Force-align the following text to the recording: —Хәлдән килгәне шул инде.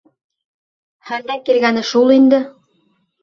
—Хәлдән 1.09 1.43
килгәне 1.49 1.85
шул 1.91 2.15
инде. 2.17 2.41